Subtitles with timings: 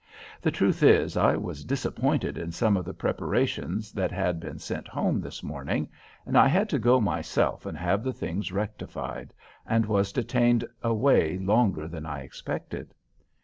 [0.41, 4.87] The truth is, I was disappointed in some of the preparations that had been sent
[4.87, 5.89] home this morning,
[6.25, 9.31] and I had to go myself and have the things rectified,
[9.63, 12.95] and was detained away longer than I expected.